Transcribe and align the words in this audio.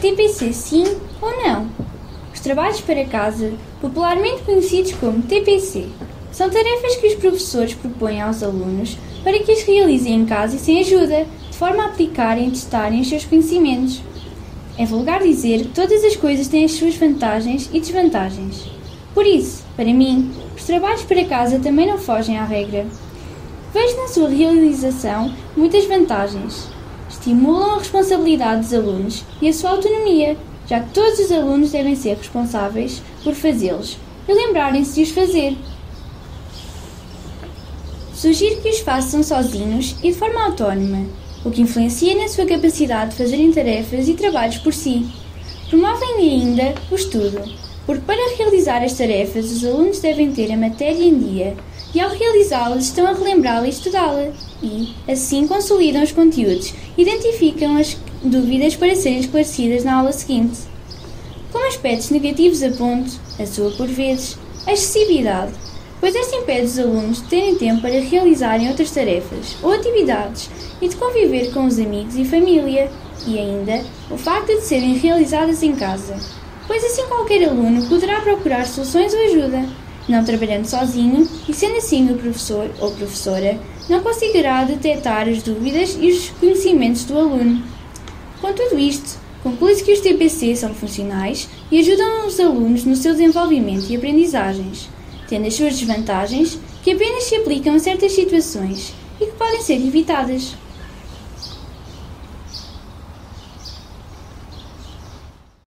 TPC 0.00 0.52
sim 0.52 0.84
ou 1.20 1.36
não? 1.42 1.68
Os 2.32 2.38
trabalhos 2.38 2.80
para 2.80 3.04
casa, 3.04 3.52
popularmente 3.80 4.42
conhecidos 4.42 4.92
como 4.92 5.22
TPC, 5.22 5.86
são 6.30 6.48
tarefas 6.48 6.94
que 6.96 7.08
os 7.08 7.14
professores 7.16 7.74
propõem 7.74 8.20
aos 8.20 8.42
alunos 8.42 8.96
para 9.24 9.38
que 9.40 9.50
as 9.50 9.62
realizem 9.62 10.14
em 10.14 10.24
casa 10.24 10.54
e 10.54 10.58
sem 10.58 10.80
ajuda, 10.80 11.26
de 11.50 11.56
forma 11.56 11.82
a 11.82 11.86
aplicarem 11.86 12.46
e 12.46 12.50
testarem 12.52 13.00
os 13.00 13.08
seus 13.08 13.24
conhecimentos. 13.24 14.00
É 14.78 14.86
vulgar 14.86 15.20
dizer 15.20 15.62
que 15.62 15.74
todas 15.74 16.04
as 16.04 16.14
coisas 16.14 16.46
têm 16.46 16.64
as 16.64 16.72
suas 16.72 16.94
vantagens 16.94 17.68
e 17.72 17.80
desvantagens. 17.80 18.70
Por 19.12 19.26
isso, 19.26 19.64
para 19.74 19.92
mim, 19.92 20.30
os 20.56 20.62
trabalhos 20.62 21.02
para 21.02 21.24
casa 21.24 21.58
também 21.58 21.88
não 21.88 21.98
fogem 21.98 22.38
à 22.38 22.44
regra. 22.44 22.86
Vejo 23.74 23.96
na 23.96 24.06
sua 24.06 24.28
realização 24.28 25.34
muitas 25.56 25.84
vantagens. 25.86 26.68
Estimulam 27.08 27.76
a 27.76 27.78
responsabilidade 27.78 28.62
dos 28.62 28.74
alunos 28.74 29.24
e 29.40 29.48
a 29.48 29.52
sua 29.52 29.70
autonomia, 29.70 30.36
já 30.66 30.80
que 30.80 30.90
todos 30.90 31.18
os 31.18 31.32
alunos 31.32 31.70
devem 31.70 31.96
ser 31.96 32.16
responsáveis 32.16 33.02
por 33.24 33.34
fazê-los 33.34 33.96
e 34.28 34.32
lembrarem-se 34.32 34.94
de 34.94 35.02
os 35.02 35.10
fazer. 35.10 35.56
Sugiro 38.14 38.60
que 38.60 38.68
os 38.68 38.80
façam 38.80 39.22
sozinhos 39.22 39.96
e 40.02 40.12
de 40.12 40.18
forma 40.18 40.44
autónoma, 40.44 41.06
o 41.44 41.50
que 41.50 41.62
influencia 41.62 42.16
na 42.16 42.28
sua 42.28 42.44
capacidade 42.44 43.12
de 43.12 43.16
fazerem 43.16 43.52
tarefas 43.52 44.08
e 44.08 44.14
trabalhos 44.14 44.58
por 44.58 44.74
si. 44.74 45.08
Promovem 45.70 46.16
ainda 46.18 46.74
o 46.90 46.94
estudo, 46.94 47.42
porque 47.86 48.02
para 48.02 48.36
realizar 48.36 48.82
as 48.82 48.94
tarefas 48.94 49.50
os 49.50 49.64
alunos 49.64 50.00
devem 50.00 50.32
ter 50.32 50.52
a 50.52 50.56
matéria 50.56 51.04
em 51.04 51.18
dia 51.18 51.56
e 51.94 52.00
ao 52.00 52.10
realizá-las 52.10 52.84
estão 52.84 53.06
a 53.06 53.12
relembrá-la 53.12 53.66
e 53.66 53.70
estudá-la 53.70 54.32
e, 54.62 54.94
assim, 55.10 55.46
consolidam 55.46 56.02
os 56.02 56.12
conteúdos 56.12 56.74
identificam 56.96 57.76
as 57.76 57.96
dúvidas 58.22 58.74
para 58.74 58.96
serem 58.96 59.20
esclarecidas 59.20 59.84
na 59.84 59.94
aula 59.94 60.12
seguinte. 60.12 60.58
Como 61.52 61.66
aspectos 61.66 62.10
negativos 62.10 62.62
aponto, 62.62 63.12
a 63.38 63.46
sua 63.46 63.70
por 63.70 63.86
vezes, 63.86 64.36
a 64.66 64.72
excessividade, 64.72 65.52
pois 66.00 66.14
esta 66.14 66.36
impede 66.36 66.66
os 66.66 66.78
alunos 66.78 67.22
de 67.22 67.28
terem 67.28 67.54
tempo 67.54 67.82
para 67.82 68.00
realizarem 68.00 68.68
outras 68.68 68.90
tarefas 68.90 69.56
ou 69.62 69.72
atividades 69.72 70.50
e 70.80 70.88
de 70.88 70.96
conviver 70.96 71.52
com 71.52 71.66
os 71.66 71.78
amigos 71.78 72.16
e 72.16 72.24
família, 72.24 72.90
e 73.26 73.38
ainda 73.38 73.84
o 74.10 74.16
facto 74.16 74.48
de 74.48 74.60
serem 74.62 74.94
realizadas 74.94 75.62
em 75.62 75.74
casa, 75.74 76.16
pois 76.66 76.84
assim 76.84 77.06
qualquer 77.06 77.48
aluno 77.48 77.88
poderá 77.88 78.20
procurar 78.20 78.66
soluções 78.66 79.12
ou 79.12 79.24
ajuda, 79.24 79.64
não 80.08 80.24
trabalhando 80.24 80.64
sozinho 80.64 81.28
e 81.48 81.52
sendo 81.52 81.76
assim 81.76 82.10
o 82.10 82.16
professor 82.16 82.70
ou 82.80 82.92
professora 82.92 83.60
não 83.88 84.00
conseguirá 84.00 84.64
detectar 84.64 85.28
as 85.28 85.42
dúvidas 85.42 85.96
e 86.00 86.10
os 86.10 86.30
conhecimentos 86.30 87.04
do 87.04 87.18
aluno. 87.18 87.62
Com 88.40 88.52
tudo 88.52 88.78
isto, 88.78 89.18
conclui-se 89.42 89.84
que 89.84 89.92
os 89.92 90.00
TPC 90.00 90.56
são 90.56 90.74
funcionais 90.74 91.48
e 91.70 91.78
ajudam 91.80 92.26
os 92.26 92.38
alunos 92.38 92.84
no 92.84 92.96
seu 92.96 93.12
desenvolvimento 93.12 93.90
e 93.90 93.96
aprendizagens, 93.96 94.88
tendo 95.28 95.46
as 95.46 95.54
suas 95.54 95.78
desvantagens 95.78 96.58
que 96.82 96.92
apenas 96.92 97.24
se 97.24 97.36
aplicam 97.36 97.74
a 97.74 97.78
certas 97.78 98.12
situações 98.12 98.94
e 99.20 99.26
que 99.26 99.32
podem 99.32 99.60
ser 99.60 99.74
evitadas. 99.74 100.54